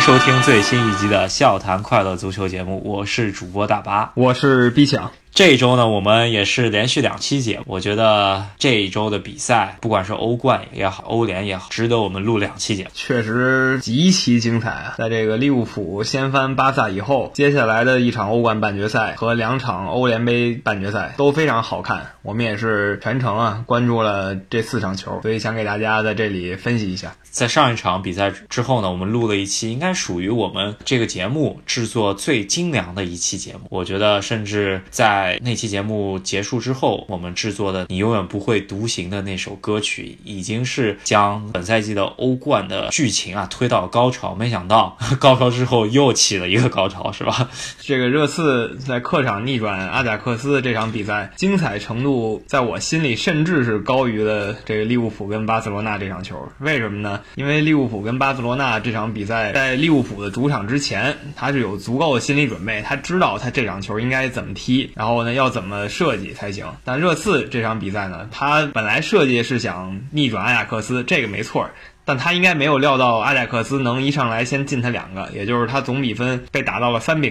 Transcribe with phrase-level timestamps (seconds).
[0.00, 5.10] 收听最新一集的笑谈快乐足球节目，我是主播大巴，我是 B 强。
[5.38, 7.64] 这一周呢，我们也是连续两期节目。
[7.68, 12.90] 我觉得这一周的比赛，不管是欧冠也好，欧联也好，值得我们录两期节目。
[12.92, 14.94] 确实极其精彩啊！
[14.98, 22.14] 在这个利物浦掀翻巴萨以后，接下来的一场欧冠半决赛和两场欧联杯半决赛都非常好看。
[22.22, 27.14] 我们也是全程啊关注了这四场球，所以想给大家在这里分析一下。
[27.30, 33.60] 在上一场比赛之后呢，我们录了一期，应该属于我们这个节目制作最精良的一期节目。
[33.70, 44.34] 我觉得，甚至在那期节目结束之后，我们制作的《你永远不会独行》的那首歌曲，已经是将本赛季的欧冠的剧情啊推到高潮。
[44.34, 47.50] 没想到 高潮之后又起了一个高潮，是吧？
[47.80, 56.36] 这个热刺在客场逆转阿贾克斯这场比赛，精彩程度在我心里甚至是高于了这个利物浦跟巴塞罗那这场球。
[56.60, 57.20] 为什么呢？
[57.34, 66.66] 因为利物浦跟巴塞罗那这场比赛，在利物浦的主场之前，他是有足够的心理准备，他知道他这场球应该怎么踢，然后呢要怎么设计才行。
[66.84, 71.68] 但热刺这场比赛呢，他本来设计是想逆转阿贾克斯，这个没错。
[72.08, 77.30] 但他应该没有料到阿贾克斯能一上来先进他两个，也就是他总比分被打到了三比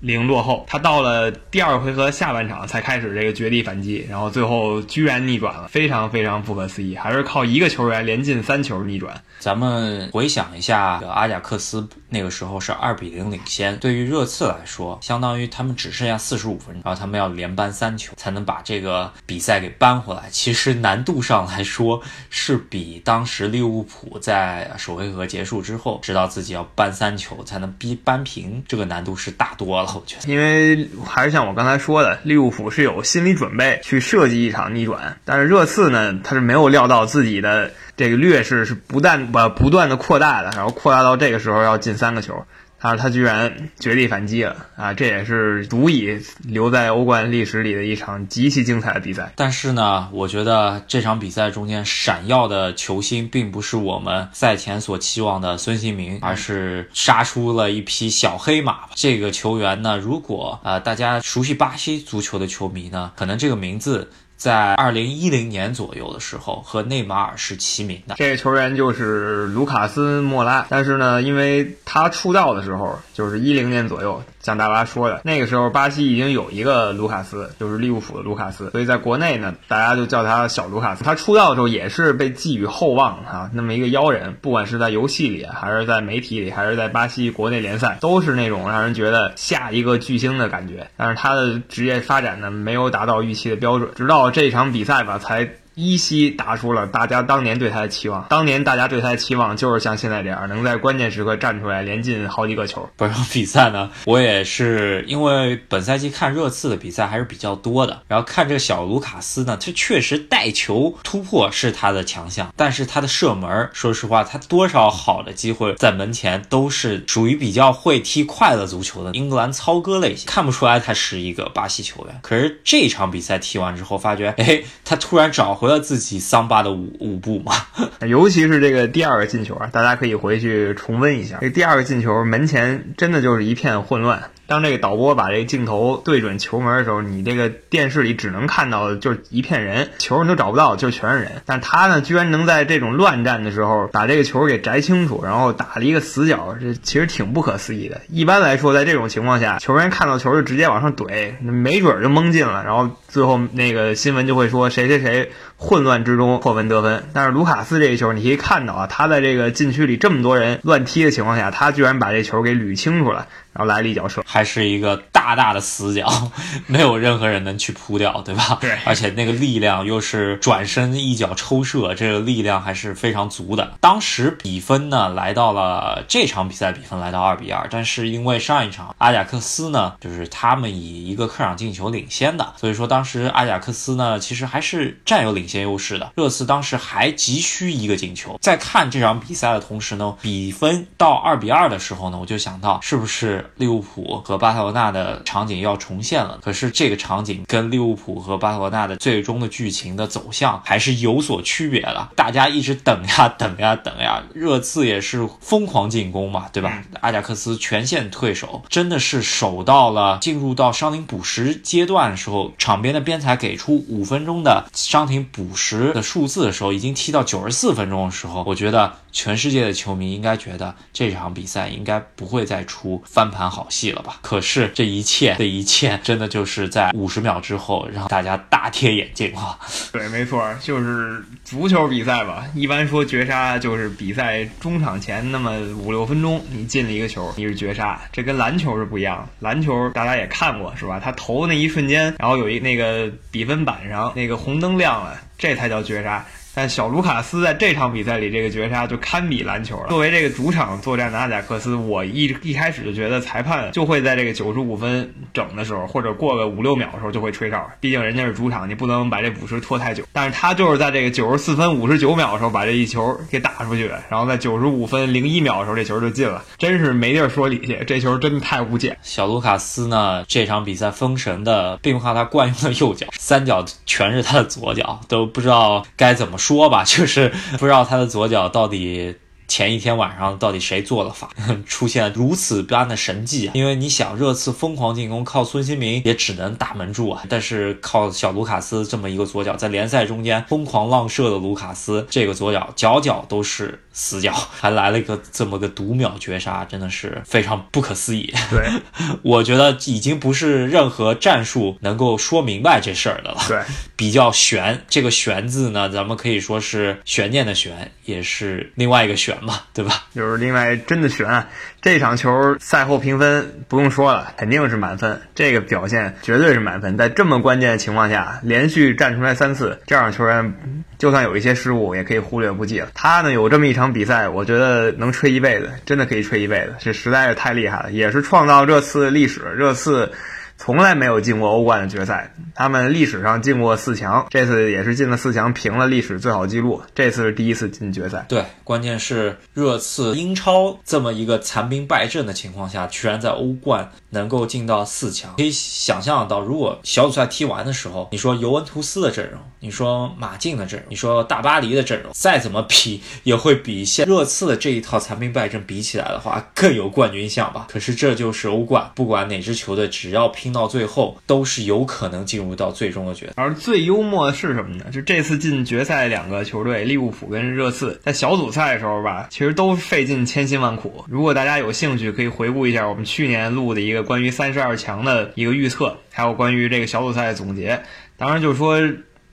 [0.00, 9.22] 零落后，他到了第二回合下半场才开始这个绝地反击，然后最后居然逆转了，非常非常不可思议，还是靠一个球员连进三球逆转。
[9.38, 20.24] 咱们回想一下，阿贾克斯那个时候是二比零领先，对于热刺来说，相当于他们只剩下四十五分钟，然后他们要连扳三球才能把这个比赛给扳回来。
[20.32, 24.15] 其实难度上来说，是比当时利物浦。
[24.18, 29.90] 在首回合结束之后，知道自己要扳三球才能逼扳平，这个难度是大多了。
[29.94, 42.44] 我觉得，因为还是像我刚才说的，利物浦是有心理准备去设计一场逆转，但是热刺呢，他是没有料到自己的这个劣势是不断不不断的扩大的，然后扩大到这个时候要进三个球。
[42.86, 44.94] 但是他居然绝地反击了啊！
[44.94, 49.32] 这也是足以留在欧冠历史里的一场极其精彩的比赛。
[49.34, 58.82] 但是呢，我觉得这场比赛中间闪耀的球星并不是我们赛前所期望的孙兴民，而是杀出了一匹小黑马。
[58.94, 64.08] 这个球员呢，如果啊大家熟悉巴西足球的球迷呢，可能这个名字。
[64.36, 68.14] 在二零一零年左右的时候，和内马尔是齐名的。
[68.16, 74.22] 这个球员就是卢卡斯·莫拉，但是呢，因为他出道的时候就是一零年左右。
[74.46, 81.02] 像大巴说的，那个时候巴西已经有一个卢卡斯，就是利物浦的卢卡斯，所以在国内呢，大家就叫他小卢卡斯。
[81.02, 90.86] 他出道的时候也是被寄予厚望啊，那么一个妖人，不管是在游戏里，还是在媒体里，还是在巴西国内联赛，都是那种让人觉得下一个巨星的感觉。
[90.96, 95.50] 但是他的职业发展呢，没有达到预期的标准，直到这场比赛吧，才。
[95.76, 98.24] 依稀答出了大家当年对他的期望。
[98.30, 102.88] 当年大家对他的期望就是像现在这样，能在关键时刻站出来，连进好几个球。
[102.96, 122.18] 本场比赛呢，我也是因为本赛季看热刺的比赛还是比较多的，然后看这个小卢卡斯呢，他确实带球突破是他的强项，但是他的射门，说实话，他多少好的机会在门前都是属于比较会踢快乐足球的英格兰操哥类型，看不出来他是一个巴西球员。
[122.22, 125.65] 可是这场比赛踢完之后，发觉，哎，他突然找回。
[125.66, 127.52] 了自己桑巴的舞舞步嘛，
[128.06, 131.38] 尤其是这个第二个进球啊，大家可以回去重温一下。
[131.40, 134.30] 这第二个进球门前真的就是一片混乱。
[134.46, 141.42] 当这个导播把这个镜头对准球门的时候，你这个电视里只能看到就是一片人，球你都找不到，就全是人。
[141.46, 148.00] 但他呢，居然能在这种乱战的时候把这个球给摘清楚，然后打了一个死角，这其实挺不可思议的。
[148.08, 157.04] 一般来说，在这种情况下，球员看到球就直接往上怼，没准就蒙进了，然后最后那个新闻就会说谁谁谁混乱之中破门得分。
[157.12, 163.26] 但是卢卡斯这一球，你可以看到啊，他在这个禁区里这么多人乱踢的情况下，他居然把这球给捋清楚了。
[163.56, 166.06] 然后来了一脚射，还是一个大大的死角，
[166.68, 168.58] 没有任何人能去扑掉，对吧？
[168.60, 173.72] 对，而且那个力量又是转身一脚抽射，这个力量还是非常足的。
[173.80, 186.12] 当时比分呢来到了这场比赛比分来到二比二，但是因为上一场阿贾克斯呢，就是他们以一个客场进球领先的，所以说当时阿贾克斯呢其实还是占有领先优势的。
[186.14, 188.38] 热刺当时还急需一个进球。
[188.42, 193.44] 在看这场比赛的同时呢，比分到二比二的时候呢，我就想到是不是。
[193.56, 202.08] 利物浦和巴塞罗那的场景要重现了，可是这个场景跟利物浦和巴塞罗那的最终的剧情的走向还是有所区别的。
[202.14, 206.82] 大家一直等呀等呀等呀，热刺也是疯狂进攻嘛，对吧？
[207.00, 218.92] 阿贾克斯全线退守，真的是守到了进入到伤停补时阶段的时候，场边的边裁给出五分钟的伤停补时的数字的时候，已经踢到九十四分钟的时候，我觉得。
[219.16, 224.18] 全世界的球迷应该觉得这场比赛应该不会再出翻盘好戏了吧？
[224.20, 229.58] 可是这一一切的一切，真的就是在五十秒之后让大家大跌眼镜啊！
[229.92, 232.44] 对，没错，就是足球比赛吧。
[232.54, 238.00] 一般说绝杀就是比赛中场前那么五六分钟，你进了一个球，你是绝杀。
[238.12, 240.98] 这跟篮球是不一样，篮球大家也看过是吧？
[241.02, 246.24] 他投那一瞬间，然后有一那个比分板上那个红灯亮了，这才叫绝杀。
[246.56, 249.88] 但小卢卡斯在这场比赛里这个绝杀就堪比篮球了。
[249.90, 257.70] 作为这个主场作战的阿贾克斯，我一一开始就觉得裁判就会在这个九十五分整的时候，或者过个五六秒的时候就会吹哨。
[257.78, 260.02] 毕竟人家是主场，你不能把这补时拖太久。
[260.14, 267.84] 但是他就是在这个九十四分五十九秒的时候把这一球给打出去，然后在九十五分零一秒的时候这球就进了，真是没地儿说理去。
[267.86, 268.96] 这球真的太无解。
[269.02, 277.32] 小卢卡斯呢，这场比赛封神的并不靠他惯用的右脚，三脚全是他的左脚，都不知道该怎么说说吧， 就是。
[277.58, 279.16] 不知道他的左脚到底。
[279.48, 281.30] 前一天晚上到底谁做了法，
[281.64, 283.48] 出现如此般的神迹？
[283.54, 287.22] 因为你想，热刺疯狂进攻，靠孙兴民也只能打门柱啊。
[287.28, 298.30] 但是靠小卢卡斯这么一个左脚，在联赛中间疯狂浪射的卢卡斯，这个左脚脚脚都是死角， 还来了一个这么个读秒绝杀，真的是非常不可思议。
[298.50, 298.68] 对，
[299.22, 303.38] 我觉得已经不是任何战术能够说明白这事儿的了。
[303.48, 303.58] 对，
[303.96, 304.82] 比较悬。
[304.88, 309.34] 这个悬字呢，咱们可以说是悬念的悬，也是另外一个悬。
[309.46, 310.04] 嘛，对吧？
[310.14, 311.46] 就是另外真的悬，
[311.80, 315.20] 这场球赛后评分不用说了，肯定是满分。
[315.34, 320.54] 这个表现绝对是满分，在这么关键的情况下，连续站出来三次，这样球员
[320.98, 322.88] 就算有一些失误，也可以忽略不计了。
[322.92, 329.40] 他呢有这么一场比赛，我觉得能吹一辈子，真的可以吹一辈子，这实在是太厉害了，也是创造这次历史。
[329.58, 330.10] 这次。
[330.58, 336.80] 从来没有进过欧冠的决赛，他们历史上进过四强，这次也是进了四强，平了历史最好记录。
[336.94, 338.24] 这次是第一次进决赛。
[338.26, 345.34] 对，关键是热刺英超这么一个残兵败阵的情况下，居然在欧冠能够进到四强。
[345.36, 357.66] 可以想象到，如果小组赛踢完的时候，你说尤文图斯的阵容，你说马竞的阵容，你说大巴黎的阵容，再怎么比，也会比现热刺的这一套残兵败阵比起来的话，更有冠军相吧？
[357.70, 360.45] 可是这就是欧冠，不管哪支球队，只要拼。
[360.46, 363.32] 听到最后都是有可能进入到最终的决赛。
[363.34, 364.84] 而最幽默的是什么呢？
[364.92, 371.04] 就这次进决赛两个球队利物浦跟热刺，在小组赛的时候吧，其实都费尽千辛万苦。
[371.08, 377.82] 如果大家有兴趣，可以回顾一下我们去年录的一个关于三十二强的一个预测，还有关于这个小组赛的总结。
[378.16, 378.80] 当然，就是说。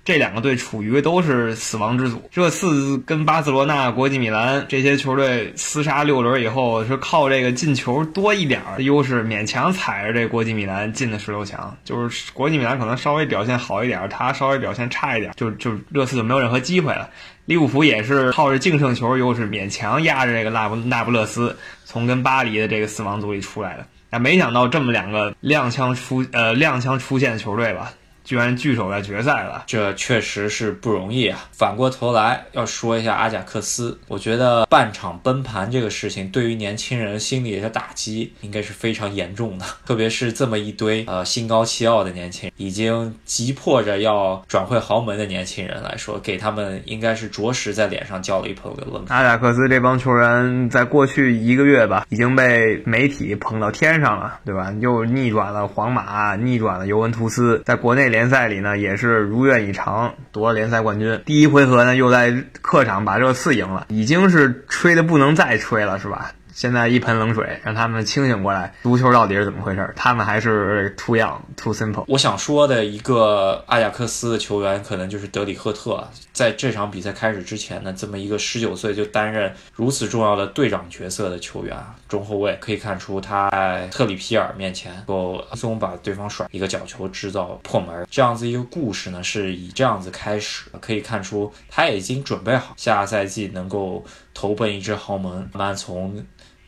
[0.06, 11.78] 这两个队处于都是死亡之组，热刺跟巴塞罗那、国际米兰这些球队厮杀六轮以后，是靠这个进球多一点的优势，勉强踩着这国际米兰进的十六强。
[11.86, 17.10] 就是国际米兰可能稍微表现好一点，他稍微表现差一点，就就热刺就没有任何机会了。
[17.46, 23.86] 利物浦也是靠着净胜球优势，勉强压着这个那不那不勒斯，从跟巴黎的这个死亡组里出来的。
[24.10, 27.94] 但没想到这么两个踉跄出呃踉跄出现的球队吧。
[28.24, 31.46] 居然聚首在决赛了，这确实是不容易啊！
[31.52, 49.16] 反过头来要说一下阿贾克斯，我觉得半场崩盘这个事情对于年轻人心理的打击应该是非常严重的， 特别是这么一堆呃心高气傲的年轻人，已经急迫着要转会豪门的年轻人来说，给他们应该是着实在脸上浇了一盆冷水。
[49.16, 54.74] 阿贾克斯这帮球员在过去一个月吧，已经被媒体捧到天上了，对吧？
[54.80, 58.13] 又逆转了皇马，逆转了尤文图斯，在国内。
[58.14, 61.20] 联赛里呢，也是如愿以偿夺了联赛冠军。
[61.26, 66.32] 第一回合呢，又在客场把热刺赢了，已经是吹的不能再吹了，是吧？
[66.54, 69.92] 现在一盆冷水，让他们清醒过来，足球到底是怎么回事？
[69.96, 72.04] 他们还是 too young, too simple。
[72.08, 76.08] 我想说的一个阿贾克斯的球员，可能就是德里赫特。
[76.34, 88.06] 在这场比赛开始之前呢，这么一个十九岁就担任如此重要的队长角色的球员啊，中后卫，可以看出他在特里皮尔面前够轻松把对方甩一个角球制造破门。
[88.10, 96.26] 这样子一个故事呢，是以这样子开始，可以看出他已经准备好下赛季能够投奔一支豪门，慢慢从。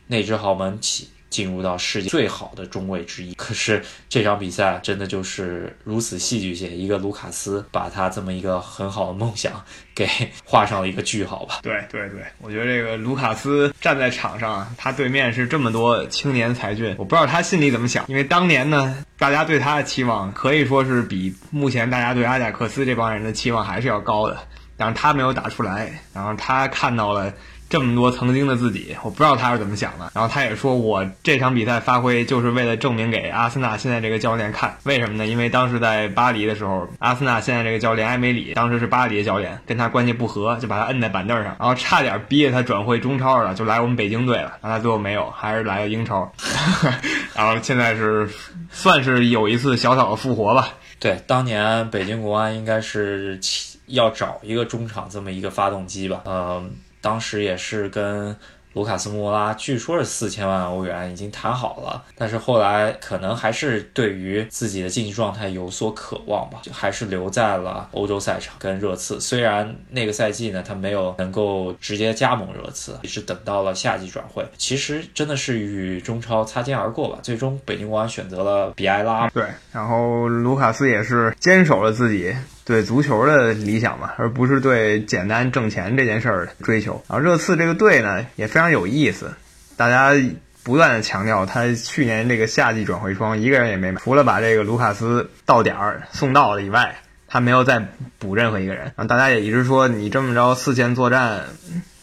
[0.08, 9.52] 那支豪门起进入到世界最好的中卫之一，可是这场比赛真的就是如此戏剧性，一个卢卡斯把他这么一个很好的梦想
[9.94, 10.08] 给
[10.44, 11.58] 画上了一个句号吧。
[11.62, 24.38] 对对对，我觉得这个卢卡斯站在场上，他对面是这么多青年才俊，我不知道他心里怎么想，因为当年呢，大家对他的期望可以说是比目前大家对阿贾克斯这帮人的期望还是要高的，
[24.76, 27.32] 但是他没有打出来，然后他看到了。
[27.68, 30.10] 这么多曾经的自己，我不知道他是怎么想的。
[30.14, 34.76] 然后他也说，我这场比赛发挥就是为了证明给阿森纳现在这个教练看。
[34.84, 35.26] 为什么呢？
[35.26, 44.58] 因为当时在巴黎的时候，阿森纳现在这个教练埃梅里当时是巴黎的教练，跟他关系不和，就把他摁在板凳上，然后差点逼着他转会中超了，就来我们北京队了。
[44.62, 46.32] 然后他最后没有，还是来了英超。
[47.34, 48.28] 然后现在是
[48.70, 50.68] 算是有一次小小的复活吧。
[51.00, 53.38] 对，当年北京国安应该是
[53.86, 56.70] 要找一个中场这么一个发动机吧，嗯。
[57.06, 58.36] 当时也是跟
[58.72, 69.20] 卢卡斯莫拉，据说是四千万欧元已经谈好了，但是后来可能还是对于自己的竞技状态有所渴望吧，就还是留在了欧洲赛场跟热刺。
[69.20, 74.44] 虽然那个赛季呢，他没有能够直接加盟热刺，也是等到了夏季转会。
[74.58, 77.20] 其实真的是与中超擦肩而过吧。
[77.22, 82.34] 最终北京国安选择了比埃拉，对，然后卢卡斯也是坚守了自己。
[82.66, 87.02] 对足球的理想嘛，而不是对简单挣钱这件事儿追求。
[87.08, 89.32] 然后热刺这个队呢也非常有意思，
[89.78, 90.12] 大家
[90.62, 96.96] 不断的强调他去年这个夏季转会窗一个人也没买，除了把这个卢卡斯到点儿送到了以外，
[97.26, 97.86] 他没有再
[98.18, 98.82] 补任何一个人。
[98.84, 101.44] 然后大家也一直说你这么着四线作战。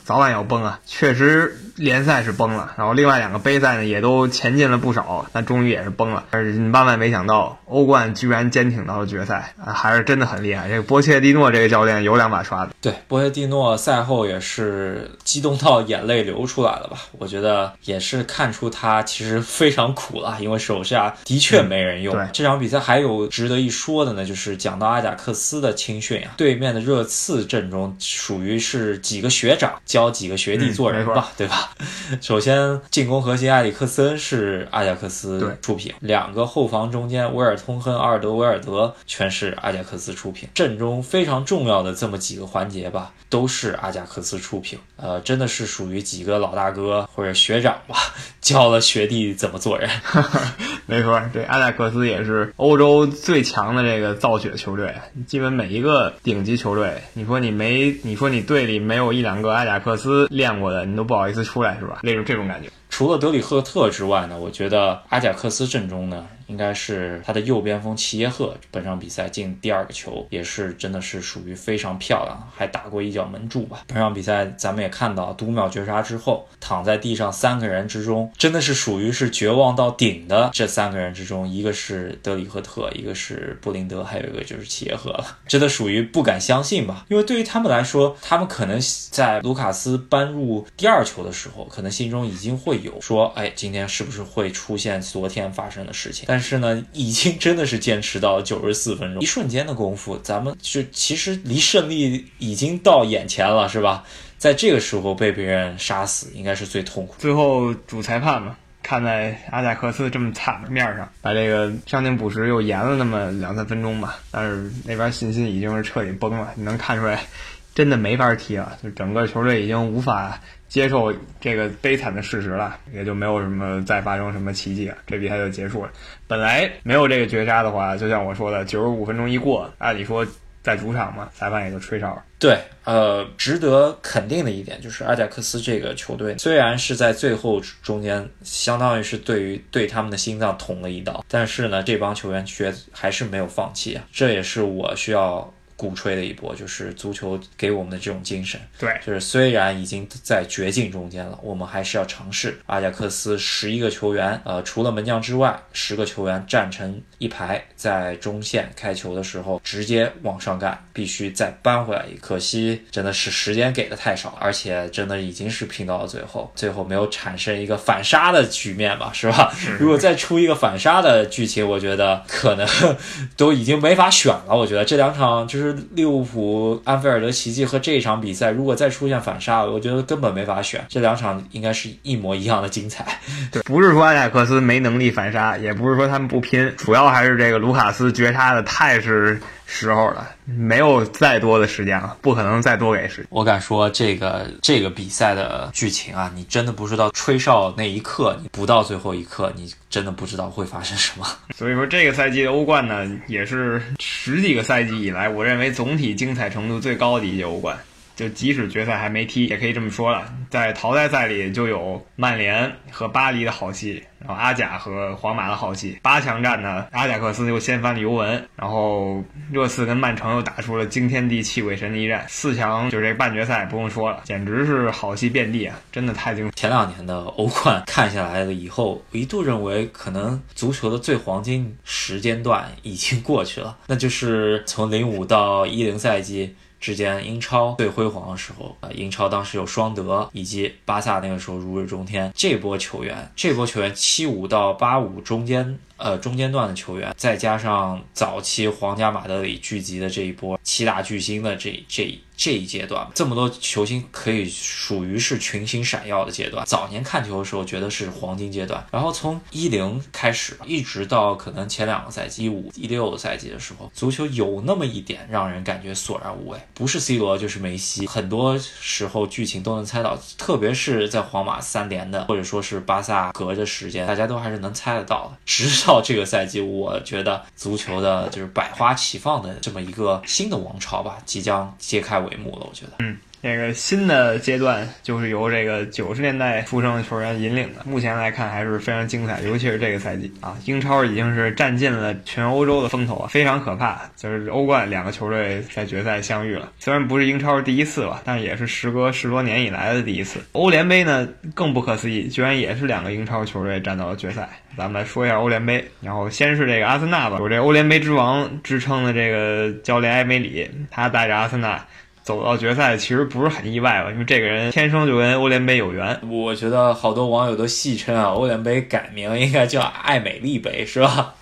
[0.05, 0.82] 早晚要崩啊！
[0.86, 6.24] 确实联赛是崩了，然后另外两个杯赛呢也都前进了不少，但终于也是崩了。
[6.30, 10.68] 但是万万没想到，欧冠居然坚挺到了决赛啊，还是真的很厉害。
[10.68, 12.72] 这个波切蒂诺这个教练有两把刷子。
[12.82, 16.98] 对，波切蒂诺赛后也是激动到眼泪流出来了吧？
[17.18, 22.13] 我觉得也是看出他其实非常苦了，因为手下的确没人用。
[22.32, 29.74] 这场比赛还有值得一说的呢，就是讲到阿贾克斯的青训啊，对面的热刺阵中属于是几个学长。
[29.86, 31.62] 教几个学弟做人吧，对吧？
[32.22, 40.50] 首先，进攻核心埃里克森是阿贾克斯出品，两个后防中间威尔通亨、阿尔德维尔德全是阿贾克斯出品。
[40.53, 44.79] 阵中非常重要的这么几个环节吧，都是阿贾克斯出品。
[44.96, 47.96] 呃，真的是属于几个老大哥或者学长吧，
[48.41, 49.89] 教了学弟怎么做人。
[50.86, 54.96] 没错，这阿贾克斯也是欧洲最强的这个造血球队，
[55.27, 59.74] 基本每一个顶级球队，你说你没，你说你队里没有一两个阿贾。
[59.84, 62.00] 克斯练过的，你都不好意思出来是吧？
[62.01, 62.67] 那种这种感觉。
[62.89, 66.25] 除了德里赫特之外呢，我觉得阿贾克斯阵中呢。
[66.48, 73.84] 应该是他的右边锋齐耶赫，本场比赛进第二个球也是真的是属于非常漂亮，还打过一脚门柱吧。
[73.88, 87.06] 本场比赛咱们也看到，读秒绝杀之后躺在地上三个人之中，真的是属于是绝望到顶的这三个人之中，一个是德里赫特，一个是布林德，还有一个就是齐耶赫了，真的属于不敢相信吧？
[87.10, 88.80] 因为对于他们来说，他们可能
[89.12, 96.26] 在卢卡斯扳入第二球的时候，可能心中已经会有说，哎，今天是不是会出现昨天发生的事情？
[96.34, 104.04] 但是呢，已经真的是坚持到九十四分钟，一瞬间的功夫，咱们就其实离胜利已经到眼前了，是吧？
[104.40, 107.13] 在这个时候被别人杀死，应该是最痛苦。
[107.20, 114.18] 最后主裁判嘛，看在阿贾克斯这么惨的面上，把这个伤停补时又延了那么两三分钟吧。
[114.32, 117.28] 但是那边信心已经是彻底崩了，你能看出来，
[117.75, 120.42] 真的没法踢了，就整个球队已经无法。
[120.74, 125.92] 接受这个悲惨的事实了，也就没有什么再发生什么奇迹了，这比赛就结束了。
[126.27, 130.25] 本来没有这个绝杀的话，就像我说的，九十五分钟一过，按理说
[130.63, 132.24] 在主场嘛，裁判也就吹哨了。
[132.39, 145.52] 对，呃，值得肯定的一点就是阿贾克斯这个球队，虽然是在最后中间，相当于是对于对他们的心脏捅了一刀，但是呢，这帮球员却还是没有放弃啊，这也是我需要。
[145.75, 152.60] 鼓吹的一波就是足球给我们的这种精神，对，就是虽然已经在绝境中间了，我们还是要尝试。
[152.65, 162.06] 阿贾克斯十一个球员，呃，除了门将之外，十个球员站成一排，在中线开球的时候直接往上干，必须再扳回来。
[162.20, 169.53] 可惜真的是时间给的太少，而且真的已经是拼到了最后，最后没有产生一个反杀的局面吧，是吧？
[169.80, 172.68] 如果再出一个反杀的剧情，我觉得可能
[173.38, 174.56] 都已经没法选了。
[174.56, 175.74] 我觉得这两场就是。
[175.94, 180.84] 利物浦安菲尔德奇迹和这一场比赛，如果再出现反杀，我觉得根本没法选。
[180.89, 183.06] 这两场应该是一模一样的精彩。
[183.51, 189.39] 对，不是说阿贾克斯没能力反杀，也不是说他们不拼，主要还是这个卢卡斯绝杀的太是。
[189.65, 193.25] 时候了，没有再多的时间了，不可能再多给时间。
[193.29, 201.25] 我敢说，这个这个比赛的剧情啊，你真的不知道吹哨那一刻，你不到最后一刻，你真的不知道会发生什么。
[201.58, 207.75] 所以说，这个赛季的欧冠呢，也是十几个赛季以来，我认为总体精彩程度最高的一届欧冠。
[208.15, 215.98] 就即使决赛还没踢，也可以这么说了，在淘汰赛里就有曼联和巴黎的好戏，然后阿贾和皇马的好戏。
[216.01, 222.24] 八强战呢，阿贾克斯又掀翻了尤文，然后热刺跟曼城又打出了惊天地泣鬼神的一战。
[222.27, 226.51] 四强就这半决赛不用说了，简直是好戏遍地啊，真的太精彩。
[226.55, 236.55] 前两年的欧冠看下来了以后，我一度认为可能足球的最黄金时间段已经过去了，那就是从零五到一零赛季。
[236.84, 242.30] 之间，英超最辉煌的时候，啊，英超当时有双德，以及巴萨那个时候如日中天。
[242.36, 245.80] 这波球员，这波球员七五到八五中间。
[245.96, 256.66] 呃，中间段的球员，再加上早期皇家马德里聚集的这一波七大巨星的这这这一阶段，这么多球星可以属于是群星闪耀的阶段。
[256.66, 275.84] 早年看球的时候觉得是黄金阶段，然后从一零开始，一直到可能前两个赛季一五一六赛季的时候，足球有那么一点让人感觉索然无味，不是 C 罗就是梅西，很多时候剧情都能猜到，特别是在皇马三连的，或者说是巴萨隔着时间，大家都还是能猜得到的，直。
[275.86, 282.65] 到这个赛季，我觉得足球的就是百花齐放的这么一个新的王朝吧，即将揭开帷幕了。
[282.68, 283.18] 我觉得，嗯。
[283.42, 294.00] 这个新的阶段就是由这个九十年代出生的球员引领的，目前来看还是非常精彩，尤其是这个赛季啊，英超已经是占尽了全欧洲的风头啊，非常可怕。
[294.15, 300.39] 就是欧冠两个球队在决赛相遇了，虽然不是英超第一次吧，但也是时隔十多年以来的第一次。
[300.53, 304.48] 欧联杯呢更不可思议，居然也是两个英超球队站到了决赛。
[304.77, 311.86] 咱们来说一下欧联杯，然后先是这个阿森纳吧，有这欧联杯之王之称的这个教练埃梅里，他带着阿森纳。
[312.24, 316.18] 走到决赛其实不是很意外吧，因为这个人天生就跟欧联杯有缘。
[316.29, 321.36] 我觉得好多网友都戏称啊，欧联杯改名应该叫爱美丽杯，是吧？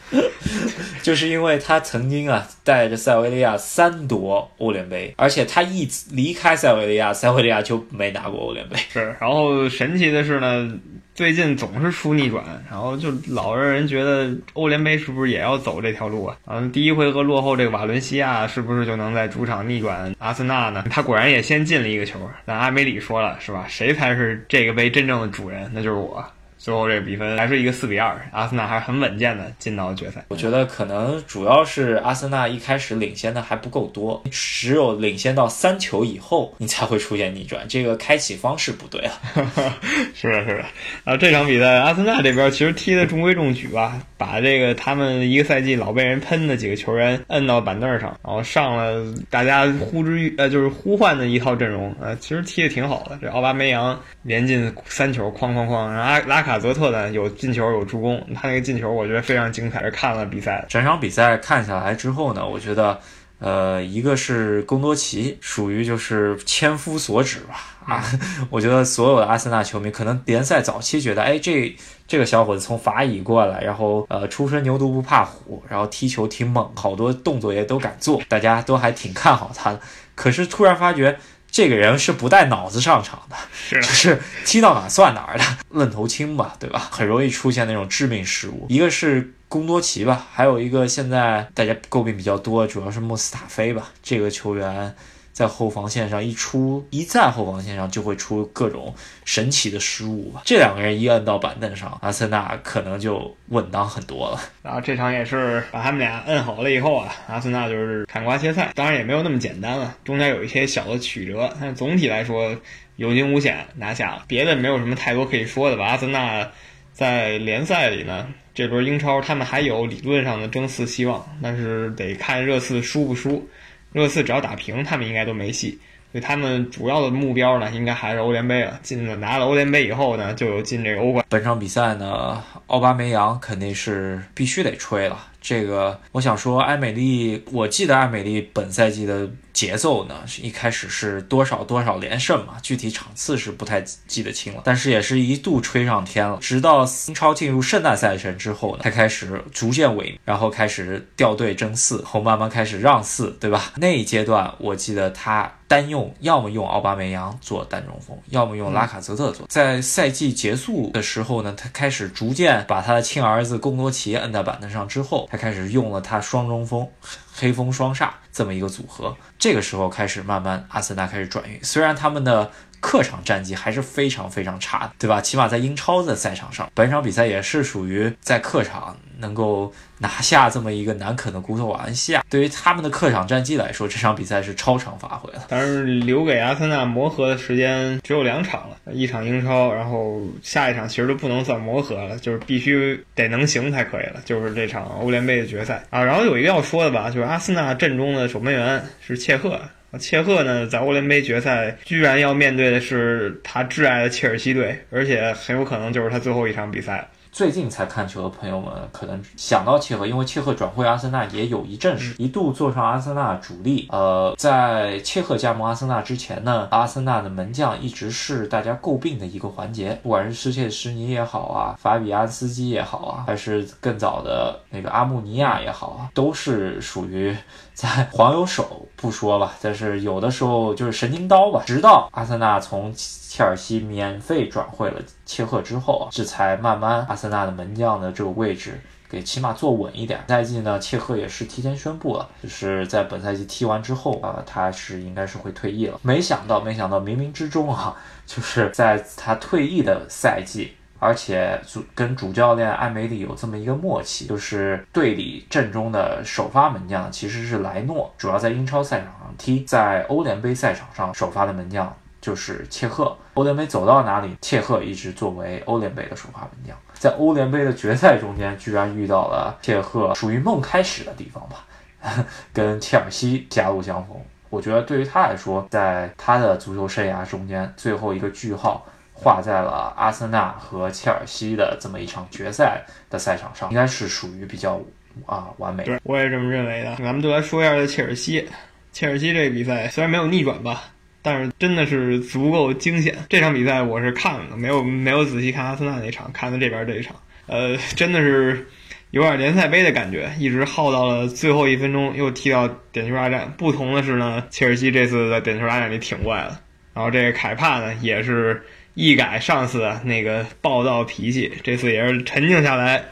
[1.01, 8.77] 就是因为他曾经啊带着塞维利亚三夺欧联杯，而且他一离开塞维利亚，塞维利亚就没拿过欧联杯。
[8.89, 10.71] 是，然后神奇的是呢。
[11.13, 16.35] 最近总是出逆转，然后就老让人觉得欧联杯是不是也要走这条路啊？
[16.47, 20.85] 嗯，第一回合落后这个瓦伦西亚是不是就能在主场逆转阿森纳呢？
[20.89, 23.65] 他果然也先进了一个球，但阿梅里说了是吧？
[23.67, 25.69] 谁才是这个杯真正的主人？
[25.73, 26.25] 那就是我。
[26.61, 30.23] 最后这个比分还是一个四比二，阿森纳还是很稳健的进到了决赛。
[30.27, 39.13] 我觉得可能主要是阿森纳一开始领先的还不够多，只有领先到三球以后，你才会出现逆转，这个开启方式不对啊。
[40.13, 40.63] 是的，是的。
[41.03, 53.17] 啊，这场比赛阿森纳这边其实踢的中规中矩吧，把这个他们一个赛季老被人喷的几个球员摁到板凳上，然后上了大家呼之呃就是呼唤的一套阵容，呃，其实踢的挺好的。
[53.19, 56.50] 这奥巴梅扬连进三球，哐哐哐，然后阿拉卡。
[56.51, 59.81] 卡泽特呢有进球有助攻，他那个进球我觉得非常精彩。
[59.81, 62.99] 是看了比赛，整场比赛看下来之后呢，我觉得，
[63.39, 68.03] 呃，一个是贡多齐属于就是千夫所指吧啊，
[68.51, 71.73] 我觉得所有的阿森纳球迷可能联赛早期觉得，哎，这
[72.05, 79.79] 这个小伙子从法乙过来，然后呃初生牛犊不怕虎，然后踢球挺猛，好多动作也都敢做，大家都还挺看好他的。
[80.15, 81.17] 可是突然发觉。
[81.51, 86.87] 这个人是不带脑子上场的，是就是踢到哪算哪儿的， 愣头青吧，对吧？
[86.91, 88.65] 很容易出现那种致命失误。
[88.69, 94.95] 一个是宫多奇吧，还有一个现在大家诟病比较多，主要是穆斯塔菲吧，这个球员。
[95.31, 98.93] 在后防线上一出一在后防线上就会出各种
[99.25, 100.41] 神奇的失误吧。
[100.45, 104.39] 这两个人一摁到板凳上，阿森纳可能就稳当很多了。
[104.61, 108.71] 然后这场也是把他们俩摁好了以后啊，阿森纳就是砍瓜切菜。
[108.75, 112.55] 当然也没有那么简单了，中间有一些小的曲折，但总体来说
[112.97, 114.25] 有惊无险拿下了。
[114.27, 115.87] 别的没有什么太多可以说的吧。
[115.87, 116.51] 阿森纳
[116.91, 123.47] 在联赛里呢，这轮英超他们还有理论上的争四希望，但是得看热刺输不输。
[123.91, 125.79] 热刺只要打平，他们应该都没戏。
[126.11, 128.77] 所以他们主要的目标呢，应该还是欧联杯了。
[128.83, 131.25] 进了拿了欧联杯以后呢，就有进这个欧冠。
[131.29, 135.27] 本场比赛呢，奥巴梅扬肯定是必须得吹了。
[135.41, 146.37] 这个我想说，艾美丽，我记得艾美丽本赛季的节奏呢，是一开始是多少多少连胜嘛，具体场次是不太记得清了，但是也是一度吹上天了。
[146.39, 153.73] 直到英超进入圣诞赛程之后呢，才开始逐渐萎靡，然后开始掉队争四，后慢慢开始让四，对吧？
[153.77, 159.47] 那一阶段我记得他单用，要么用奥巴梅扬做单中锋，要么用拉卡泽特做。
[159.49, 165.27] 在赛季结束的时候呢，他开始逐渐把他的亲儿子贡多齐摁在板凳上之后。
[165.31, 166.85] 他开始用了他双中锋
[167.33, 171.63] 黑风双煞这么一个组合，这个时候开始慢慢阿森纳开始转运。
[171.63, 175.21] 虽然他们的客场战绩还是非常非常差的，对吧？
[175.21, 182.21] 起码在英超的赛场上，本场比赛也是属于在客场能够拿下这么一个难啃的骨头瓦伦西亚。
[182.29, 185.45] 对于他们的客场战绩来说，这场比赛是超常发挥了。
[185.47, 196.03] 但是留给阿森纳磨合的时间只有两场了，一场英超，然后下一场其实都不能算磨合了，就是必须得能行才可以了，就是这场欧联杯的决赛啊。
[196.03, 199.59] 然后有一个要说的吧，就是阿森纳阵中的守门员是切赫。
[199.99, 207.09] 切赫呢，在欧联杯决赛居然要面对的是他挚爱的切尔西队，而且很有可能就是他最后一场比赛。
[207.31, 213.87] 最近才看球的朋友们可能想到切赫，因为切赫转会阿森纳也有一阵时，一度坐上阿森纳主力。
[213.89, 227.35] 呃，在切赫加盟阿森纳之前呢，阿森纳的门将一直是大家诟病的一个环节，不管是施切施尼也好啊，法比安斯基也好啊，还是更早的那个阿穆尼亚也好啊，都是属于
[227.73, 231.63] 在黄油手不说吧，但是有的时候就是神经刀吧。
[231.65, 240.23] 直到阿森纳从切尔西免费转会了切赫之后啊，这才慢慢阿森纳的门将的这个位置给起码坐稳一点。
[240.27, 245.99] 赛季呢，切赫也是提前宣布了，就是在本赛季踢完之后啊，他是应该是会退役了。
[246.03, 261.91] 没想到，没想到冥冥之中啊，就是在他退役的赛季，而且主跟主教练艾梅里有这么一个默契，就是队里阵中的首发门将其实是莱诺，主要在英超赛场上踢，在欧联杯赛场上首发的门将。
[262.21, 266.77] 就是切赫，欧联杯走到哪里，切赫一直作为欧联杯的首发门将。
[266.93, 271.65] 在欧联杯的决赛中间，居然遇到了切赫属于梦开始的地方吧，
[272.53, 274.15] 跟切尔西狭路相逢。
[274.51, 278.85] 我觉得对于他来说，在他的足球生涯中间，最后一个句号
[279.21, 284.81] 画在了阿森纳和切尔西的这么一场决赛的赛场上，应该是属于比较
[285.27, 285.83] 啊完美。
[285.83, 286.95] 对，我也这么认为的。
[286.95, 288.47] 咱们就来说一下切尔西，
[288.91, 290.83] 切尔西这个比赛虽然没有逆转吧。
[291.23, 293.15] 但是真的是足够惊险。
[293.29, 297.15] 这场比赛我是看了，没有没有仔细看阿森纳那场，看的这边这一场。
[297.45, 298.67] 呃，真的是
[299.11, 303.53] 有点联赛杯的感觉，一直耗到了最后一分钟，又踢到点球大战。
[303.55, 306.59] 不同的是呢，切尔西这次在点球大战里挺过来了。
[306.95, 308.63] 然后这个凯帕呢，也是
[309.01, 313.03] 一改上次那个暴躁脾气，这次也是沉静下来，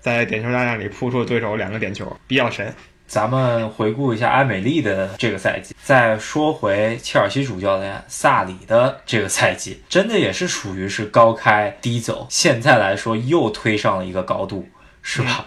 [0.00, 2.74] 在点球大战里扑出了对手两个点球，比较神。
[3.06, 12.26] 咱们回顾一下埃美丽的这个赛季，再说回切尔西主教练萨里的这个赛季，真的也是属于是高开低走。
[12.30, 14.66] 现在来说又推上了一个高度，
[15.02, 15.44] 是吧？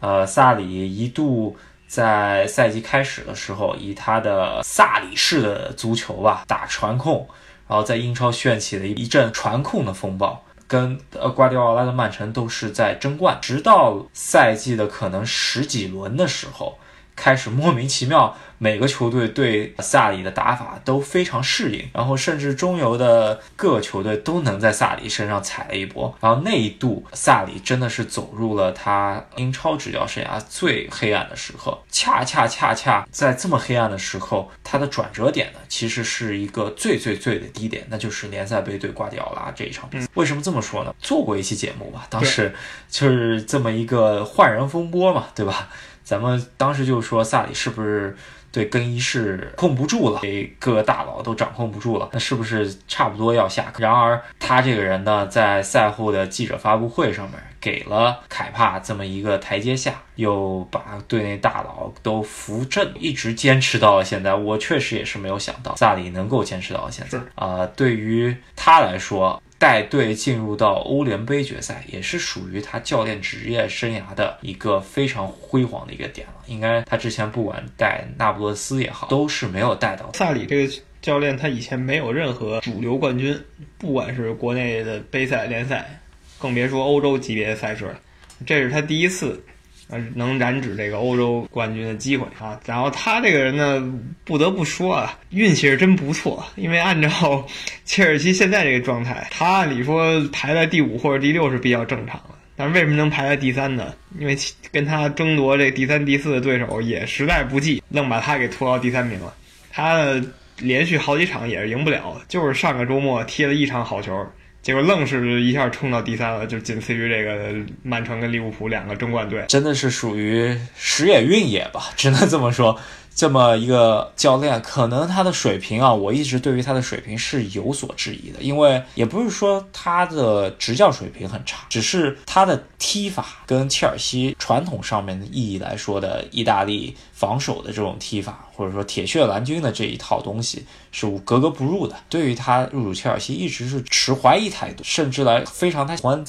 [0.00, 7.28] 呃，萨里一度在赛季开始的时候，以他的萨里式的足球吧，打传控，
[7.68, 16.78] 然后在英超掀起了一阵传控的风暴，跟呃瓜迪奥拉的曼城都是在争冠，直到赛季的可能十几轮的时候。
[17.18, 26.16] 开始莫名其妙，每个球队对萨里的打法都非常适应，然后甚至中游的各个球队都能在萨里身上踩了一波。
[26.20, 31.76] 然后那一度，萨里真的是走入了他英超执教生涯最黑暗的时刻。
[31.90, 40.06] 恰恰恰恰在这么黑暗的时候，他的转折点呢，其实是一个最最最的低点，那就是联赛杯对瓜迪奥拉这一场比赛。
[40.14, 40.94] 为什么这么说呢？
[41.00, 42.54] 做过一期节目吧，当时
[42.88, 45.68] 就是这么一个换人风波嘛，对吧？
[46.08, 48.16] 咱们当时就说萨里是不是
[48.50, 53.82] 对更衣室控不住了，给各个大佬都掌控不住了，那是不是差不多要下课？
[53.82, 64.34] 然而他这个人呢，在赛后的记者发布会上面给了凯帕这么一个台阶下，又把队内大佬都扶正，一直坚持到了现在。
[64.34, 67.66] 我确实也是没有想到萨里能够坚持到现在啊！
[67.76, 69.42] 对于他来说。
[69.58, 76.34] 带队进入到欧联杯决赛，也是属于他教练职业生涯的一个非常辉煌的一个点了。
[76.46, 80.12] 应该他之前不管带那不勒斯也好，都是没有带到。
[80.14, 83.38] 萨里这个教练，他以前没有任何主流冠军，
[83.78, 86.00] 不管是国内的杯赛、联赛，
[86.38, 88.00] 更别说欧洲级别的赛事了。
[88.46, 89.42] 这是他第一次。
[89.88, 92.60] 呃能染指这个欧洲冠军的机会啊！
[92.66, 93.82] 然后他这个人呢，
[94.24, 96.44] 不得不说啊，运气是真不错。
[96.56, 97.46] 因为按照
[97.84, 102.34] 切尔西现在这个状态，他按理说排在第五或者第六是比较正常的。
[102.54, 103.94] 但是为什么能排在第三呢？
[104.18, 104.36] 因为
[104.72, 109.32] 跟他争夺这第三、第四的对手也实在不济，愣把他给拖到第三名了。
[109.70, 110.20] 他
[110.58, 114.26] 连续好几场也是赢不了，就是上个周末踢了一场好球。
[114.60, 122.78] 结果愣是一下冲到第三了，就仅次于这个曼城跟利物浦两个争冠队，真的是属于时也运也吧，只能这么说。
[123.18, 141.96] 这么一个教练，可能他的水平啊，我一直对于他的水平是有所质疑的，因为也不是说他的执教水平很差，只是他的踢法跟切尔西传统上面的意义来说的意大利防守的这种踢法，或者说铁血蓝军的这一套东西是格格不入的。
[142.08, 146.24] 对于他入主切尔西，一直是持怀疑态度，甚至来非常他喜欢。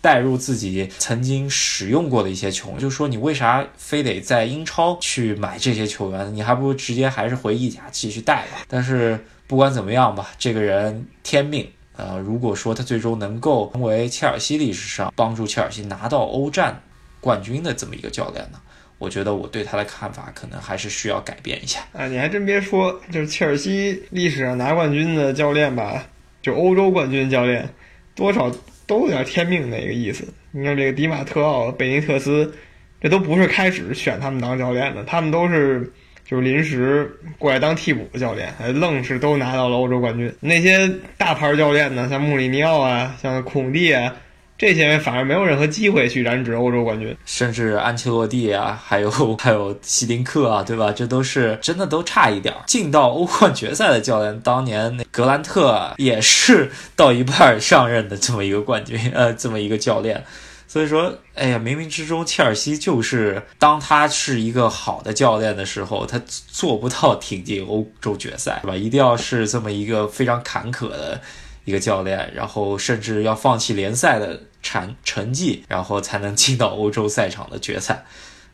[0.00, 6.34] 带入自己曾经使用过的一些球员，就是说你为啥非得在英超去买这些球员？
[6.34, 8.64] 你还不如直接还是回意甲继续带吧。
[8.66, 16.80] 但是不管怎么样吧，这个人天命，呃，如果说他最终能够成为切尔西历史上帮助切尔西拿到欧战
[17.20, 18.58] 冠军的这么一个教练呢，
[18.96, 21.80] 我觉得我对他的看法可能还是需要改变一下。
[21.92, 26.06] 啊，你还真别说，就是切尔西历史上拿冠军的教练吧，
[26.40, 27.68] 就欧洲冠军教练，
[28.14, 28.50] 多少。
[28.90, 30.26] 都有点天命那个意思。
[30.50, 32.52] 你看这个迪马特奥、贝尼特斯，
[33.00, 35.88] 这都不是开始选他们当教练的，他们都是
[36.24, 40.34] 就是临时过来当替补的教练，还愣是都拿到了欧洲冠军。
[40.40, 44.12] 那些大牌教练呢，像穆里尼奥啊，像孔蒂啊。
[44.60, 50.92] 这些人反而没有任何机会去染指欧洲冠军，甚至安切洛蒂啊，还有 还有希丁克啊，对吧？
[50.92, 54.38] 这都是真的都差一点儿进到欧冠决赛的教练。
[54.40, 60.22] 当年那格兰特也是 到一半上任的这么一个冠军，呃，这么一个教练。
[60.68, 68.76] 所以说，哎呀，冥冥之中，切尔西就是当他是一个好的教练的时候，他做不到挺进欧洲决赛，对吧？
[68.76, 71.18] 一定要是这么一个非常坎坷的
[71.64, 74.38] 一个教练，然后甚至要放弃联赛的。
[74.62, 78.04] 成成绩，然后才能进到欧洲赛场的决赛，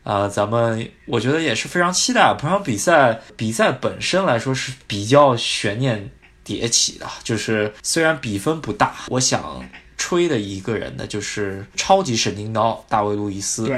[0.03, 2.33] 啊，咱们我觉得也是非常期待。
[2.33, 6.09] 本场比赛比赛本身来说是比较悬念
[6.45, 9.67] 迭起的，就是虽然比分不大，我想
[9.97, 13.69] 吹的一个人呢，就是超级神经刀大卫路易斯。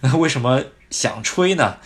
[0.00, 1.76] 那 为什么想吹呢？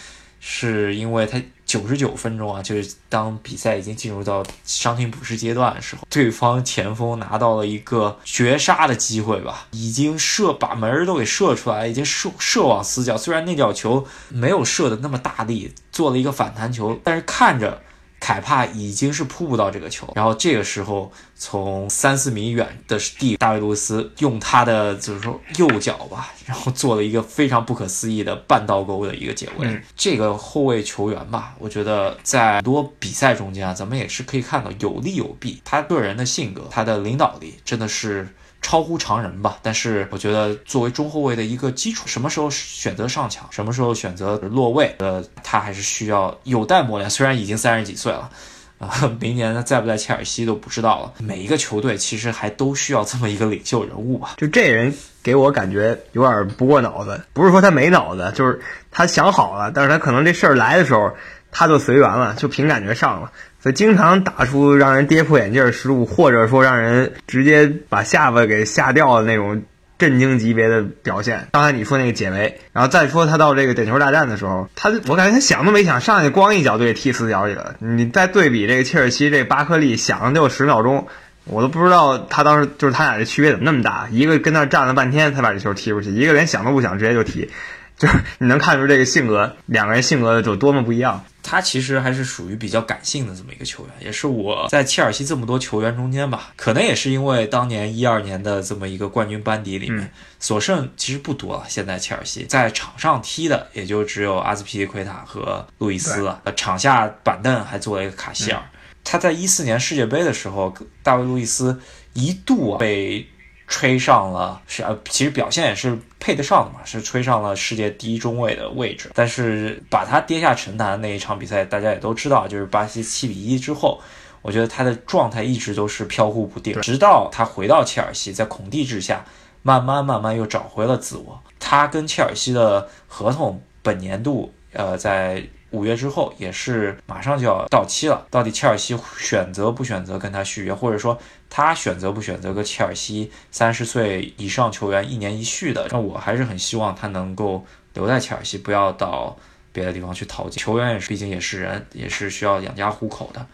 [0.41, 1.41] 是因为他。
[1.75, 13.17] 九十九分钟啊，就是当比赛已经进入到伤停补时阶段的时候，对方前锋拿到了一个绝杀的机会吧，已经射把门儿都给射出来，已经射射往死角。
[13.17, 17.83] 虽然那脚球没有射的那么大力，做了一个反弹球，但是看着。
[18.25, 29.79] 凯帕已经是扑不到这个球，然后这个时候从三四米远的地，大卫路易斯用他的就是说右脚吧， 然后做了一个非常不可思议的半倒钩的一个解围。
[29.95, 35.61] 这个后卫球员吧，我觉得在很多比赛中间啊，咱们也是可以看到有利有弊。
[35.63, 38.27] 他个人的性格，他的领导力真的是。
[38.67, 47.11] 超乎常人吧，但是我觉得作为中后卫的一个基础，什么时候选择上抢，什么时候选择落位，呃，他还是需要有待磨练。
[47.11, 48.31] 虽然已经三十几岁了，
[48.79, 51.13] 啊， 明年在不在切尔西都不知道了。
[51.19, 54.37] 每一个球队其实还都需要这么一个领袖人物吧。
[54.39, 58.59] 就这人给我感觉有点不过脑子，不是说他没脑子，就是
[58.91, 61.13] 他想好了，但是他可能这事儿来的时候
[61.53, 63.31] 他就随缘了，就凭感觉上了。
[63.65, 69.63] 所以经常打出让人跌破眼镜失误，或者说让人直接把下巴给吓掉的那种
[69.99, 71.49] 震惊级别的表现。
[71.53, 77.77] 刚才你说那个解围，然后再说他到这个点球大战的时候，他我感觉他想都没想，上去咣一脚就给踢死角去了。
[77.79, 81.07] 你再对比这个切尔西这巴克利，想就十秒钟，
[81.47, 84.09] 我都不知道他当时就是他俩这区别怎么那么大。
[84.11, 87.49] 一个跟那站了半天才把这球踢出去，一个连想都不想直接就踢，
[87.97, 91.25] 就是你能看出这个性格，两个人性格有多么不一样。
[91.43, 101.65] 他其实还是属于比较感性的这么一个球员，也是我在切尔西这么多球员中间吧，可能也是因为当年一二年的这么一个冠军班底里面，所剩其实不多了。
[101.69, 108.61] 现在切尔西在场上踢的也就只有阿兹皮利奎塔和路易斯了，呃，场下板凳还坐了一个卡希尔。
[109.05, 111.79] 他在一四年世界杯的时候，大卫路易斯
[112.15, 113.29] 一度被。
[113.67, 119.11] 吹上了是呃，其实表现也是配得上的嘛，是吹上了世界第一中卫的位置。
[119.13, 124.01] 但是把他跌下神坛那一场比赛，大家也都知道，就是巴西七比一之后，
[124.41, 126.81] 我觉得他的状态一直都是飘忽不定。
[126.81, 129.23] 直到他回到切尔西，在孔蒂之下，
[129.61, 131.39] 慢慢慢慢又找回了自我。
[131.61, 135.45] 他跟切尔西的合同本年度，呃，在。
[135.71, 141.19] 五月之后也是马上就要到期了，到底切尔西选择不选择跟他续约，或者说
[141.57, 145.87] 他选择不选择跟切尔西三十岁以上球员一年一续的？
[145.93, 149.39] 那我还是很希望他能够留在切尔西，不要到
[149.73, 150.61] 别的地方去淘金。
[150.61, 153.47] 球员也是，毕竟也是人，也是需要养家糊口的。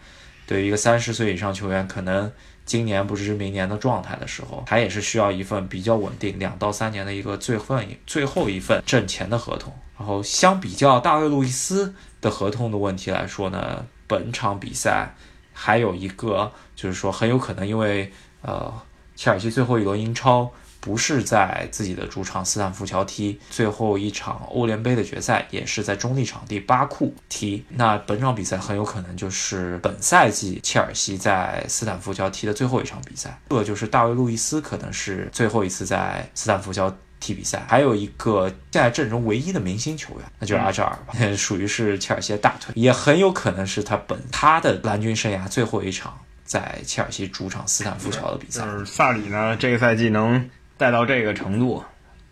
[0.47, 2.31] 对于一个三十岁以上球员，可能
[2.65, 9.71] 今年不知明年的状态的时候，他也是需要一份比较稳定，两到三年的一个最份最后一份挣钱的合同。
[9.99, 11.93] 然后相比较大卫路易斯。
[12.19, 15.15] 的合同的问题来说呢，本场比赛
[15.53, 18.11] 还有一个就是说很有可能因为
[18.41, 18.73] 呃
[19.15, 27.63] 切尔西最后一轮英超不是在自己的主场斯坦福桥踢最后一场欧联杯的决赛，也是在中立场地巴库踢。
[27.69, 33.39] 那本场比赛很有可能就是本赛季切尔西在斯坦福桥踢的最后一场比赛。
[33.49, 37.63] 这就是大卫·路易斯可能是最后一次在斯坦福桥踢比赛。
[37.69, 48.65] 还有一个现在阵容唯一的明星球员，那就是阿扎尔吧， 属于是切尔西的大腿，也很有可能是他本他的蓝军生涯最后一场在切尔西主场斯坦福桥的比赛。
[48.65, 50.49] 就是萨里呢，这个赛季能。
[50.77, 51.83] 带到这个程度，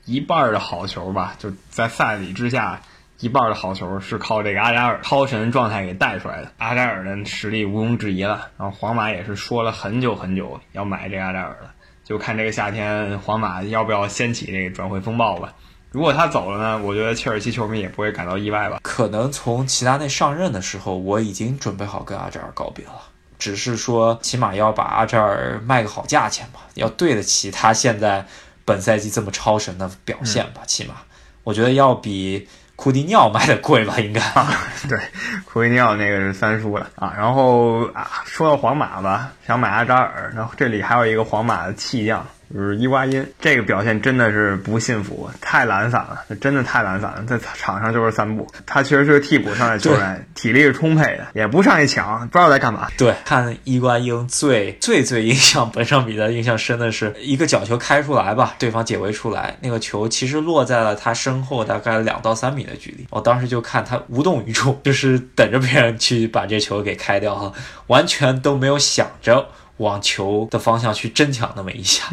[0.06, 2.82] 一半的好球吧，就在萨里之下，
[3.20, 6.52] 一半的好球是靠这个阿扎尔超神状态给带出来的。
[6.58, 8.50] 阿扎尔的实力毋庸置疑了。
[8.58, 11.72] 然后皇马也是说了很久很久要买这个阿扎尔了，
[12.10, 15.54] 就看这个夏天皇马要不要掀起这个转会风暴吧。
[15.92, 18.80] 如果他走了呢，我觉得切尔西球迷也不会感到意外吧。
[18.82, 22.94] 可能从齐达内上任的时候，我已经准备好跟阿扎尔告别了。
[23.38, 28.26] 只是说，起码要把阿扎尔卖个好价钱吧，要对得起他现在
[28.66, 30.64] 本赛季这么超神的表现吧。
[30.66, 30.96] 起码，
[31.44, 32.48] 我觉得要比
[32.80, 34.48] 库蒂尼奥卖的贵吧，应该啊。
[34.88, 34.98] 对，
[35.44, 37.14] 库蒂尼奥那个是三叔的啊。
[37.18, 42.26] 然后啊，说到皇马吧，想买阿扎尔，然后这里还有一个皇马的弃将。
[42.54, 48.48] 就是伊瓜因这个表现真的是不信服，太懒散了，真的太懒散了，在场上就是散步。
[48.66, 52.88] 他确实是替补上来球员，体力是充沛的，也不上去抢，不知道在干嘛。
[52.98, 67.54] 对，看伊瓜因最最最印象本场比赛印象深的是一个角球开出来吧，对方解围出来，那个球其实落在了他身后大概两到三米的距离，我当时就看他无动于衷，就是等着别人去把这球给开掉哈，
[67.88, 69.48] 完全都没有想着。
[69.80, 72.06] 往球的方向去争抢那么一下，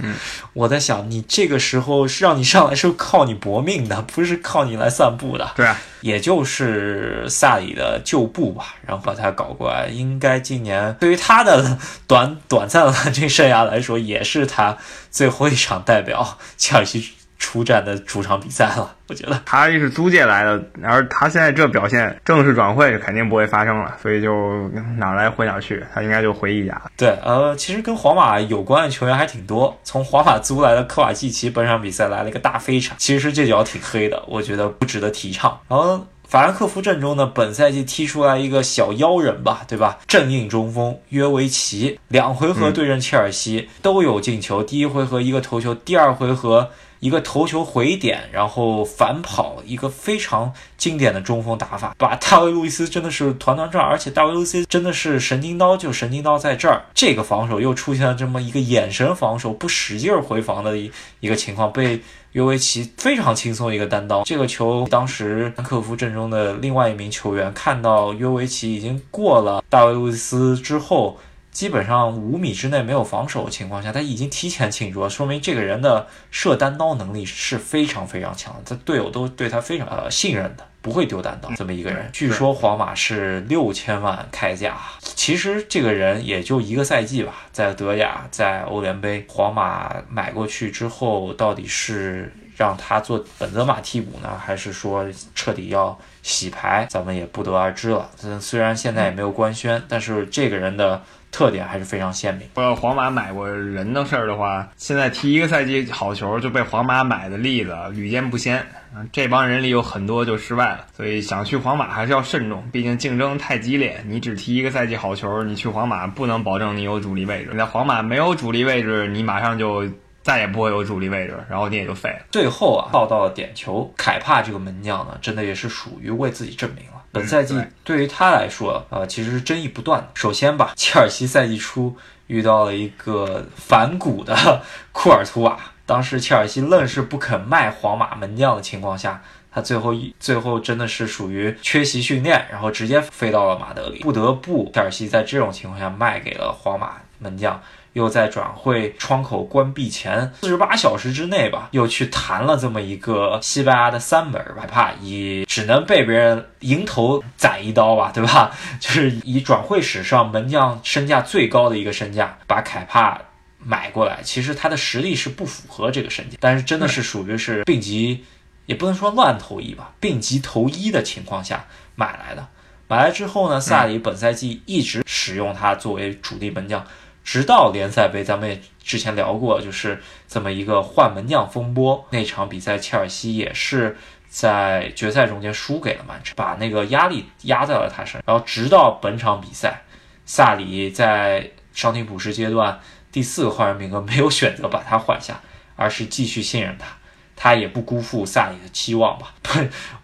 [0.53, 5.53] 我在想，你这个时候是让你上来是靠你搏命的，不是靠你来散步的。
[5.57, 5.69] 对，
[6.01, 14.79] 也就是萨里的旧部吧，然后把他搞过来，应该今年对于他的短短暂的这生涯来说，也是他
[15.11, 17.13] 最后一场代表切尔西。
[17.39, 24.69] 出战的主场比赛了， 我觉得他是租借来的，然而他现在这表现，正式转会肯定不会发生了，所以就
[24.99, 26.81] 哪来回哪去，他应该就回意甲。
[26.97, 35.61] 对，呃，其实跟皇马有关的球员还挺多，从皇马租来的科瓦季奇，本场比赛来了一个大飞铲，其实这脚挺黑的，我觉得不值得提倡。
[35.69, 39.99] 然后法兰克福阵中呢，本赛季踢出来一个小妖人吧，对吧？
[40.09, 46.71] 正印中锋约维奇，两回合对阵切尔西都有进球，第一回合一个头球，第二回合。
[47.01, 56.85] 一个头球回点，然后反跑，一个非常经典的中锋打法，把大卫·路易斯真的是团团转，而且大卫·路易斯真的是神经刀，就神经刀在这儿。
[56.95, 62.01] 这个防守又出现了这么一个眼神防守，不使劲回防的一一个情况，被
[62.33, 64.23] 约维奇非常轻松一个单刀。
[64.25, 71.19] 这个球当时克夫阵中的另外一名球员看到约维奇已经过了大卫·路易斯之后。
[71.57, 82.11] 基本上五米之内没有防守的情况下，他已经提前庆祝了，说明这个人的射单刀能力是非常非常强的，他队友都对他非常呃信任的，不会丢单刀这么一个人。
[82.13, 98.11] 据说皇马是六千万开价，其实这个人也就一个赛季吧，在德甲，在欧联杯，皇马买过去之后，到底是让他做本泽马替补呢，还是说彻底要洗牌，咱们也不得而知了。
[98.43, 101.03] 虽然现在也没有官宣，但是这个人的。
[101.37, 102.49] 特点还是非常鲜明。
[102.55, 108.67] 说到皇马买过人的事儿的话，现在踢一个赛季好球就被皇马买的例子屡见不鲜。
[109.13, 114.03] 这帮人里有很多就失败了，所以想去皇马还是要慎重，毕竟竞争太激烈。
[114.07, 117.51] 你只踢一个赛季好球，你去皇马不能保证你有主力位置。
[117.53, 119.87] 你在皇马没有主力位置，你马上就
[120.23, 122.21] 再也不会有主力位置，然后你也就废了。
[122.31, 126.96] 最后啊，报到了点球，凯帕这个门将呢，真的也是属于为自己证明了。
[127.17, 130.09] 本赛季对于他来说，呃，其实是争议不断的。
[130.15, 147.61] 首先吧，切尔西赛季初遇到了一个反骨的 库尔图瓦，当时切尔西愣是不肯卖皇马门将的情况下，他最后一最后真的是属于缺席训练，然后直接飞到了马德里，不得不切尔西在这种情况下卖给了皇马门将。
[147.97, 158.55] 又在转会窗口关闭前四十八小时之内吧，又去谈了这么一个西班牙的三门吧，怕以只能被别人迎头宰一刀吧，对吧？
[158.79, 163.19] 就是以转会史上门将身价最高的一个身价把凯帕
[163.59, 164.21] 买过来。
[164.23, 168.23] 其实他的实力是不符合这个身价，但是真的是属于是病急，
[168.67, 171.65] 也不能说乱投医吧，病急投医的情况下
[171.95, 172.47] 买来的。
[172.89, 176.85] 买来之后呢，萨里本赛季一直使用他作为主力门将。
[177.27, 182.07] 直到联赛杯，咱们也之前聊过，就是这么一个换门将风波。
[182.11, 183.97] 那场比赛，切尔西也是
[184.29, 186.05] 在决赛中间输给了。
[186.07, 187.93] 曼城，把那个压力压在了。
[187.93, 188.23] 他身上。
[188.25, 189.83] 然后直到本场比赛，
[190.25, 195.41] 萨里在伤停补时阶段第四个换人名额没有选择把他换下，
[195.75, 196.87] 而是继续信任他，
[197.35, 199.35] 他也不辜负萨里的期望吧。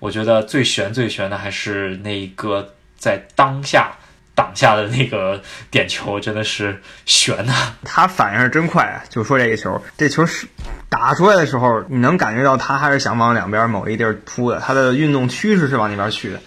[0.00, 3.96] 我觉得最悬最悬的还是那一个在当下
[4.34, 7.52] 挡下的那个点球，真的是悬呐、
[7.84, 9.04] 他反应是真快啊！
[9.08, 10.46] 就说这个球，这球是
[10.88, 16.40] 打出来的时候，你能感觉到他还是想往两边某一地儿扑的，他的运动趋势是往那边去的。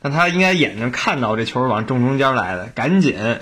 [0.00, 3.38] 但他应该眼睛看到这球往正中间来的，赶紧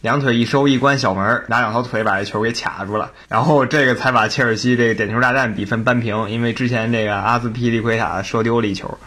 [0.00, 6.30] 两腿一收一关小门，拿两条腿把这球给卡住了，然后这个才把切尔西这个点球大战比分扳平。
[6.30, 8.98] 因为之前这个阿兹皮利奎塔射丢了一球，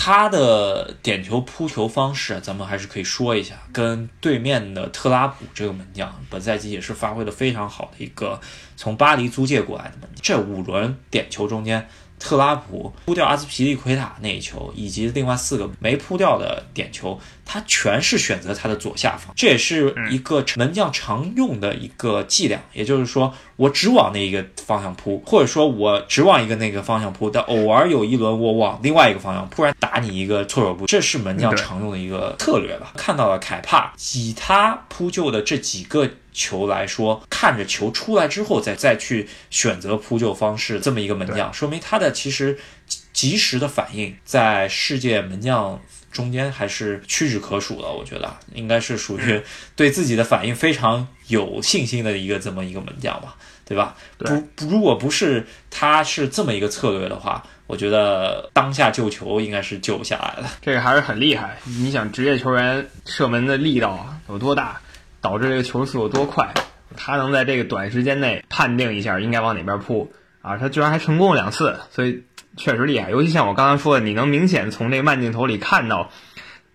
[0.00, 8.40] 他的点球扑球方式，咱们还是可以说一下，跟对面的特拉普这个门将，本赛季也是发挥的非常好的一个
[8.76, 10.20] 从巴黎租借过来的门将。
[10.22, 11.88] 这五轮点球中间，
[12.20, 32.92] 特拉普扑掉阿斯皮利奎塔那一球，以及另外四个没扑掉的点球，他全是选择他的左下方，这也是一个门将常用的一个伎俩，也就是说，我只往那一个方向扑，或者说我只往一个那个方向扑，但偶尔有一轮我往另外一个方向突然打你一个措手不及，这是门将常用的一个策略吧。
[32.96, 42.56] 看到了凯帕以他扑救的这几个球来说，看着球出来之后再再去选择扑救方式，这么一个门将，说明他的其实
[42.86, 45.80] 及及时的反应在世界门将
[46.10, 47.88] 中间还是屈指可数的。
[47.88, 49.42] 我觉得应该是属于
[49.76, 53.94] 对自己的反应非常有信心的一个这么一个门将吧，对吧？
[54.16, 60.48] 对不不，如果不是他是这么一个策略的话，我觉得当下救球应该是救不下来的。
[60.62, 61.58] 这个还是很厉害。
[61.64, 64.80] 你想，职业球员射门的力道啊有多大，
[65.20, 66.52] 导致这个球速有多快，
[66.96, 72.22] 他能在这个短时间内判定一下应该往哪边扑啊，他居然还成功了两次，所以
[72.58, 73.10] 确实厉害。
[73.10, 76.10] 尤其像我刚才说的，你能明显从这个慢镜头里看到，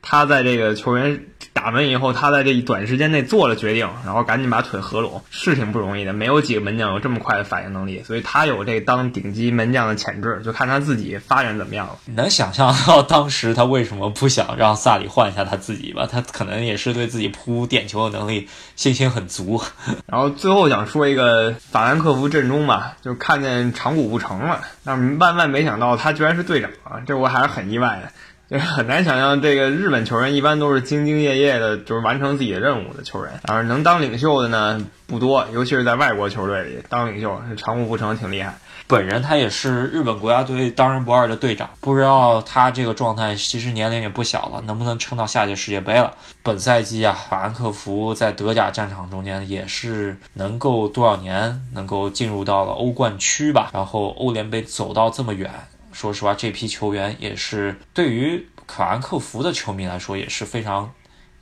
[0.01, 6.11] 他在这个球员打门以后，他在这一短时间内做了决定，然后赶紧把腿合拢，是挺不容易的。
[6.11, 11.95] 没有几个门将有这么快的反应能力，所以他有这当顶级门将的潜质，就看他自己发展怎么样了。
[12.05, 16.07] 你能想象到当时他为什么不想让萨里换一下他自己吧？
[16.11, 19.61] 他可能也是对自己扑点球的能力信心很足。
[20.07, 28.11] 然后最后想说一个法兰克福阵中吧，就看见长谷不成了，但是万万没想到他居然是队长啊，这我还是很意外的。
[28.53, 38.53] 就是很难想象，这个日本球员一般都是兢兢业业的，就是完成自己的任务的球员，而能当领袖的呢不多，尤其是在外国球队里当领袖，这长谷部成挺厉害。
[38.85, 46.13] 本人他也是日本国家队当仁不二的队长，不知道他这个状态其实年龄也不小了，能不能撑到下届世界杯了？
[46.43, 55.49] 本赛季啊，法兰克福在德甲战场中间也是能够多少年能够进入到了欧冠区吧，然后欧联杯走到这么远，
[55.93, 60.91] 说实话，这批球员也是对于法兰克福的球迷来说也是非常。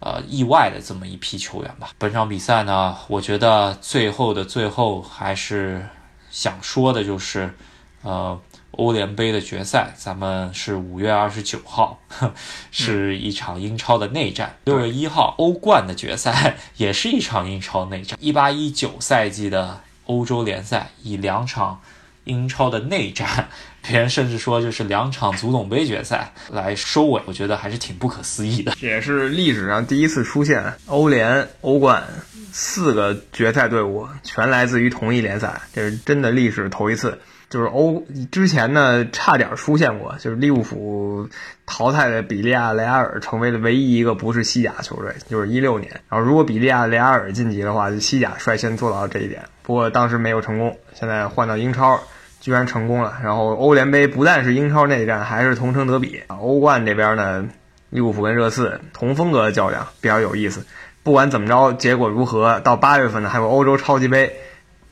[0.04, 1.92] 呃，意外的这么一批球员吧。
[2.00, 5.88] 本场比赛呢，我觉得最后的最后还是
[6.32, 7.54] 想说的就是，
[8.02, 8.42] 呃，
[8.72, 12.34] 欧联杯的决赛，咱们是五月二十九号，呵
[12.72, 18.18] 是一场英超的内战；六、月一号，欧冠的决赛也是一场英超内战。
[18.20, 21.80] 一八一九赛季的欧洲联赛以两场
[22.24, 23.50] 英超的内战，
[23.82, 28.74] 别人甚至说就是两场足总杯决赛来收尾，我觉得还是挺不可思议的。
[28.80, 32.04] 这也是历史上第一次出现欧联、欧冠
[32.52, 37.20] 四个决赛队伍全来自于同一联赛，这是真的历史头一次。
[37.50, 41.28] 就是欧之前呢，差点出现过，就是利物浦
[41.66, 45.92] 淘汰的比利亚雷亚尔，成为了唯一一个不是西甲球队，就是一六年。
[46.08, 50.78] 然后如果比利亚雷亚尔晋级的话，就西甲率先做到这一点，不过当时没有成功。
[50.94, 52.02] 现在换到英超，
[52.42, 53.14] 居然成功了。
[53.24, 56.22] 然后欧联杯不但是英超内战，还是同城德比。
[56.28, 57.48] 欧冠这边呢，
[57.90, 60.66] 利物浦跟热刺同风格的较量比较有意思。
[61.04, 64.36] 不管怎么着，结果如何，到八月份呢还有欧洲超级杯，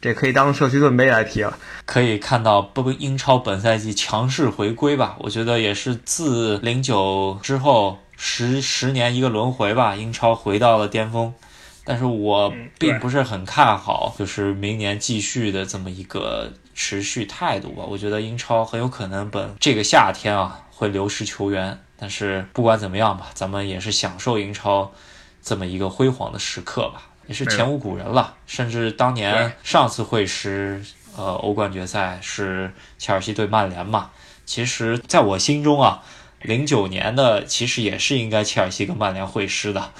[0.01, 1.57] 这可以当社区盾杯来踢了。
[1.85, 5.17] 可以看到，不英超本赛季强势回归吧？
[5.19, 11.33] 我觉得也是自零九之后十十年一个轮回吧，英超回到了巅峰。
[11.85, 17.83] 但是我并不是很看好，就是明年继续的这么一个持续态度吧。
[17.85, 21.77] 我觉得英超很有可能本这个夏天啊会流失球员。
[21.97, 24.89] 但是不管怎么样吧，咱们也是享受英超
[25.43, 28.35] 这么一个辉煌的时刻吧，也是前无古人了。
[28.47, 30.81] 甚至当年上次会师。
[31.17, 34.11] 呃，欧冠决赛是切尔西对曼联嘛？
[34.45, 36.01] 其实，在我心中啊，
[36.41, 39.91] 零九年的其实也是应该切尔西跟曼联会师的。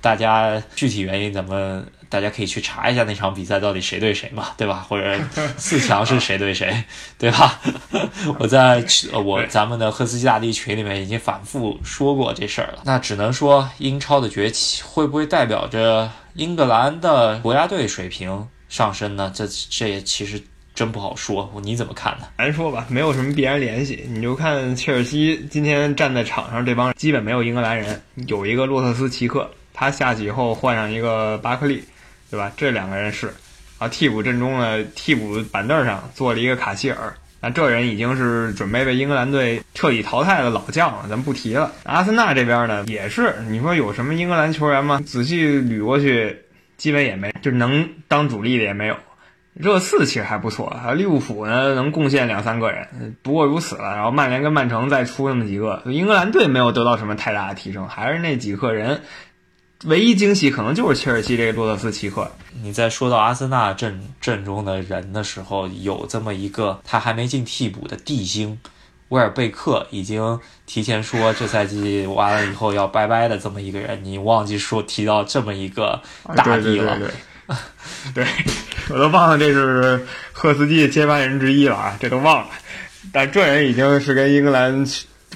[0.00, 4.84] 大家具体原因咱们大家可以去查一下那场比赛到底谁对谁嘛， 对吧？
[4.88, 5.18] 或者
[5.56, 6.84] 四强是谁对谁，
[7.18, 7.60] 对吧？
[8.38, 8.84] 我在
[9.24, 12.82] 我咱们的赫斯基大帝群里面已经反复说过这事儿了。
[12.84, 19.32] 那只能说英超的崛起会不会代表着英格兰的国家队水平上升呢？
[19.34, 20.42] 这这也其实。
[20.76, 21.50] 真不好说。
[21.62, 22.26] 你怎么看呢？
[22.36, 24.04] 难说吧，没有什么必然联系。
[24.10, 31.84] 你就看切尔西今天站在场上，这帮基本没有英格兰人，有一个洛特斯奇克，他下去以后换上一个巴克利，
[32.30, 32.50] 对吧？
[32.56, 33.32] 这两个人是
[33.78, 37.12] 啊，替补阵中呢，替补板凳上坐了一个卡希尔。
[37.42, 41.70] 那这人已经是准备被英格兰队彻底淘汰的老将了，咱不提了。
[41.82, 44.98] 阿森纳这边呢，也是你说有什么英格兰球员吗？
[45.04, 46.38] 仔细捋过去，
[46.78, 48.96] 基本也没，就能当主力的也没有。
[49.52, 53.94] 热刺其实还不错，啊，利物浦呢能贡献两三个人，不过如此了。
[53.94, 59.02] 然后曼联跟曼城再出那么几个，英格兰队没有得到什么太大的提升，还是那几个人。
[59.84, 62.30] 唯一惊喜可能就是切尔西这个洛特斯奇克。
[62.62, 68.58] 你在说到阿森纳阵阵中的人的时候，有这么一个他还没进替补的地星，
[69.08, 76.00] 威尔贝克已经提前说这赛季完了以后要拜拜的这么一个人，你忘记说提到这么一个
[76.34, 76.98] 大帝了？
[76.98, 77.10] 对对
[78.14, 78.26] 对，对
[78.96, 82.48] 我都忘了这是赫斯基接班人之一了啊，这都忘了。
[83.12, 84.86] 但这人已经是跟英格兰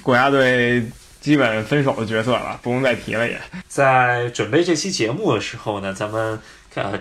[0.01, 0.83] 国家队。
[1.21, 3.27] 基本分手的角色了，不用再提了。
[3.27, 6.41] 也在准备这期节目的时候呢，咱们
[6.73, 6.99] 呃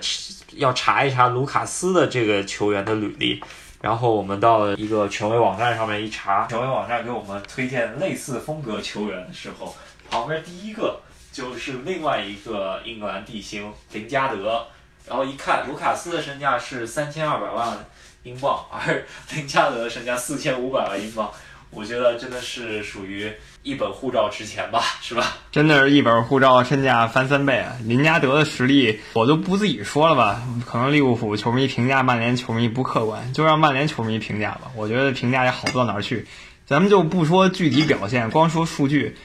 [0.57, 3.43] 要查一查卢卡斯的这个球员的履历。
[3.81, 9.75] 然后我们到了一个权威网站上面一查，权威网站给我们推荐类似风格球员的时候，
[10.11, 11.01] 旁边第一个
[11.33, 14.67] 就是另外一个英格兰地星林加德。
[15.09, 17.87] 然后一看，卢卡斯的身价是三千二百万
[18.25, 19.03] 英镑，而
[19.35, 21.33] 林加德的身价四千五百万英镑。
[21.71, 23.31] 我觉得真的是属于
[23.63, 25.37] 一本护照值钱吧， 是吧？
[25.53, 27.77] 真的是一本护照身价翻三倍啊！
[27.85, 34.71] 林加德的实力我就不自己说了吧，可能利物浦球迷评价曼联球迷不客观，就让曼联球迷评价吧。
[34.75, 36.27] 我觉得评价也好不到哪儿去。
[36.67, 39.17] 咱们就不说具体表现，光说数据，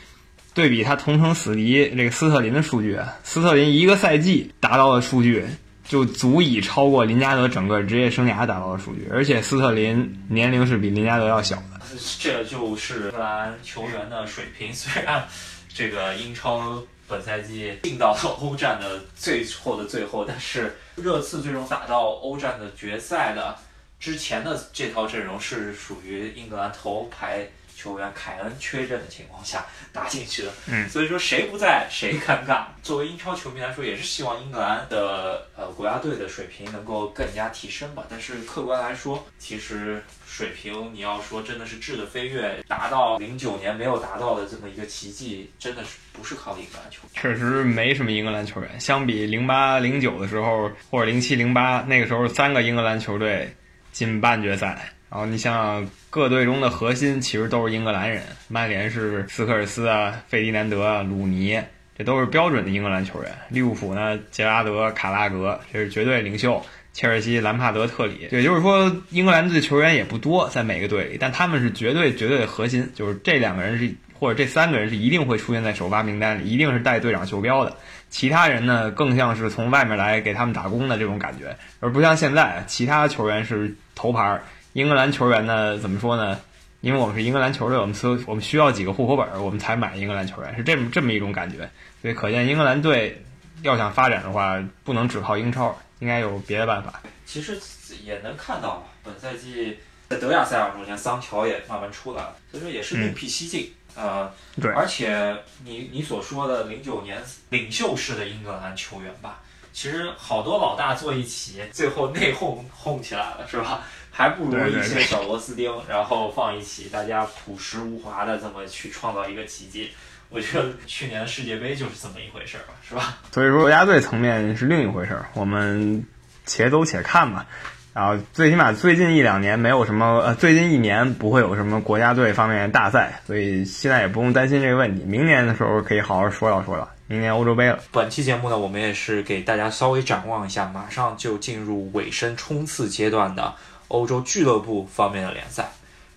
[0.54, 5.46] 对比他同城死敌这个斯特林的数据，斯特林一个赛季达到的数据
[5.88, 11.75] 就足以超过林加德整个职业生涯达到的数据，而且斯特林年龄是比林加德要小的。
[12.20, 14.74] 这就是英格兰球员的水平。
[14.76, 15.28] 虽然
[15.74, 23.58] 这个英超本赛季进到了欧战的最后的最后，但是热刺最终打到欧战的决赛的
[24.00, 27.48] 之前的这套阵容是属于英格兰头牌。
[27.86, 29.64] 球员凯恩缺阵的情况下
[29.94, 32.64] 打进去的，嗯，所以说谁不在谁尴尬。
[32.82, 38.04] 作为英超球迷来说，也是希望英格兰的呃国家队的水平能够更加提升吧。
[38.10, 47.22] 但是客观来说，其实水平你要说真的是质的飞跃，达到零九年没有达到的这么一个奇迹，真的是不是靠英格兰球员？
[47.22, 48.80] 确实没什么英格兰球员。
[48.80, 53.56] 相比零八零九的时候，或者零七零八那个时候，三个英格兰球队
[53.92, 54.92] 进半决赛。
[55.10, 58.24] 然后你想想，各队中的核心其实都是英格兰人。
[58.48, 61.62] 曼联是斯科尔斯啊、费迪南德啊、鲁尼，
[61.98, 63.32] 这都是标准的英格兰球员。
[63.50, 66.62] 利物浦呢，杰拉德、卡拉格，这是绝对领袖。
[66.92, 72.90] 切尔西，兰帕德、特里，也就是说，英格兰队球员也不多，在每个队里，但他们是绝对绝对的核心。
[72.96, 77.76] 就是这两个人是，或者这三个人是一定会出现在首发名单里，一定是带队长袖标的。
[78.10, 84.40] 其他人呢，更像是从外面来给他们打工的这种感觉，而不像现在，其他球员是头牌。
[84.76, 85.78] 英格兰球员呢？
[85.78, 86.38] 怎么说呢？
[86.82, 91.60] 因为我们是英格兰球队，我们所我们需要几个户口本，我们才买英格兰球员，是这么这么一种感觉。
[92.02, 93.24] 所以可见，英格兰队
[93.62, 97.02] 要想发展的话，不能只靠英超，应该有别的办法。
[97.26, 97.58] 其实
[98.04, 99.78] 也能看到，本赛季
[100.10, 103.72] 在德甲赛尔中间，桑乔也慢慢出来了，所以说也是另辟蹊径。
[103.96, 104.30] 呃，
[104.62, 104.70] 对。
[104.74, 109.40] 而且你你所说的零九年领袖式的英格兰球员吧，
[109.72, 113.84] 其实好多老大坐一起，最后内讧讧起来了，是吧？
[114.18, 119.92] 还不如一些小螺丝钉，然后放一起，大家朴实无华的这么去创造一个奇迹。
[120.30, 123.18] 我觉得去年的世界杯就是这么一回事儿吧，是吧？
[123.34, 126.06] 所以说国家队层面是另一回事儿，我们
[126.46, 127.46] 且走且看吧。
[127.94, 135.04] 然后最起码最近一两年没有什么，呃，最近一年不会有什么国家队方面大赛，所以现在也不用担心这个问题。
[135.04, 137.80] 明年的时候可以好好说道说道，明年欧洲杯了。
[137.92, 143.54] 本期节目呢，我们也是给大家稍微展望一下，马上就进入尾声冲刺阶段的。
[143.88, 145.70] 欧洲俱乐部方面的联赛，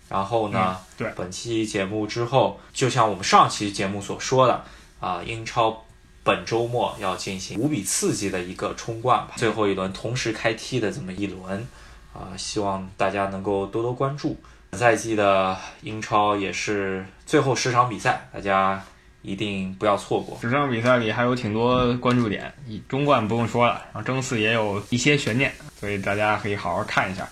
[0.08, 0.76] 然后呢？
[0.96, 4.64] 对，本期节目之后，就像我们上期节目所说的
[5.00, 5.84] 啊，英超
[6.24, 11.66] 本周末要进行无比刺激的一个冲冠吧，最后一轮同时开踢的这么一轮
[12.12, 14.36] 啊，希望大家能够多多关注。
[14.70, 18.82] 本赛季的英超也是最后十场比赛，大家
[19.22, 20.36] 一定不要错过。
[20.42, 22.52] 十场比赛里还有挺多关注点，
[22.88, 25.50] 中冠不用说了，然后争四也有一些悬念，
[25.80, 27.26] 所以大家可以好好看一下。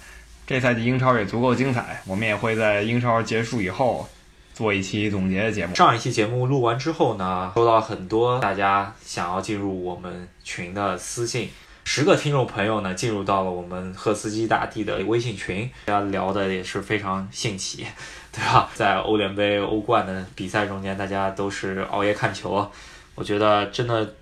[0.46, 4.08] 这赛季英超也足够精彩，我们也会在英超结束以后
[4.54, 5.74] 做一期总结的节目。
[5.74, 11.50] 上一期节目录完之后呢，收到很多大家想要进入我们群的私信，
[11.82, 17.84] 十个听众朋友呢进入到了我们赫斯基大帝的微信群，大家聊的也是非常兴起，
[18.30, 18.70] 对吧？
[18.72, 22.70] 在欧联杯、欧冠的比赛中间，大家都是熬夜看球，
[23.16, 24.14] 我觉得真的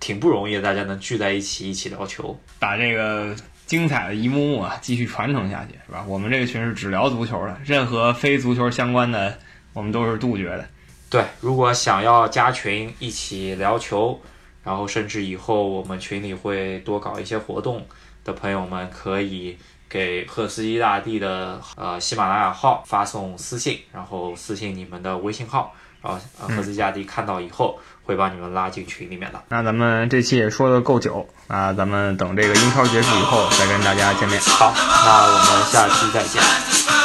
[0.00, 3.32] 挺不容易的，大家能聚在一起一起聊球，把这个。
[3.68, 6.02] 精彩的一幕幕啊，继续传承下去，是吧？
[6.08, 9.38] 我们这个群是只聊足球的，任何非足球相关的，
[9.74, 10.66] 我们都是杜绝的。
[11.10, 14.18] 对，如果想要加群一起聊球，
[14.64, 17.86] 然后甚至以后我们群里会多搞一些活动
[18.24, 27.78] 的朋友们，可以给赫斯基大帝的呃喜马拉雅号发送私信，然后私信你们的微信号，然后赫斯基大帝看到以后。
[28.08, 29.42] 会把你们拉进群里面的。
[29.50, 34.40] 那咱们这期也说的够久啊，咱们等这个英超结束以后再跟大家见面。
[34.40, 36.97] 好，那我们下期再见。